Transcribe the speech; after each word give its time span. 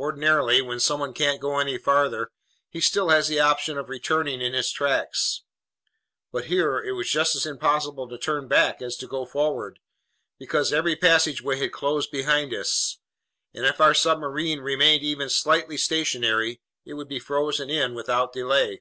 Ordinarily, 0.00 0.60
when 0.62 0.80
someone 0.80 1.14
can't 1.14 1.40
go 1.40 1.60
any 1.60 1.78
farther, 1.78 2.32
he 2.70 2.80
still 2.80 3.10
has 3.10 3.28
the 3.28 3.38
option 3.38 3.78
of 3.78 3.88
returning 3.88 4.40
in 4.40 4.52
his 4.52 4.72
tracks. 4.72 5.44
But 6.32 6.46
here 6.46 6.80
it 6.82 6.94
was 6.94 7.08
just 7.08 7.36
as 7.36 7.46
impossible 7.46 8.08
to 8.08 8.18
turn 8.18 8.48
back 8.48 8.82
as 8.82 8.96
to 8.96 9.06
go 9.06 9.24
forward, 9.24 9.78
because 10.40 10.72
every 10.72 10.96
passageway 10.96 11.58
had 11.58 11.70
closed 11.70 12.10
behind 12.10 12.52
us, 12.52 12.98
and 13.54 13.64
if 13.64 13.80
our 13.80 13.94
submersible 13.94 14.60
remained 14.60 15.04
even 15.04 15.30
slightly 15.30 15.76
stationary, 15.76 16.60
it 16.84 16.94
would 16.94 17.06
be 17.08 17.20
frozen 17.20 17.70
in 17.70 17.94
without 17.94 18.32
delay. 18.32 18.80